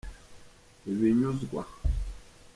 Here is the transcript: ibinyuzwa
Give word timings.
ibinyuzwa 0.91 1.61